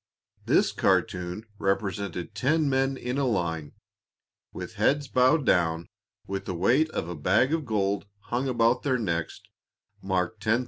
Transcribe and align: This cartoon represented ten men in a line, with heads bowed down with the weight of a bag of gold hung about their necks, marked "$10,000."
This 0.47 0.71
cartoon 0.71 1.45
represented 1.59 2.33
ten 2.33 2.67
men 2.67 2.97
in 2.97 3.19
a 3.19 3.27
line, 3.27 3.73
with 4.51 4.73
heads 4.73 5.07
bowed 5.07 5.45
down 5.45 5.85
with 6.25 6.45
the 6.45 6.55
weight 6.55 6.89
of 6.89 7.07
a 7.07 7.13
bag 7.15 7.53
of 7.53 7.67
gold 7.67 8.07
hung 8.21 8.47
about 8.49 8.81
their 8.81 8.97
necks, 8.97 9.41
marked 10.01 10.43
"$10,000." 10.43 10.59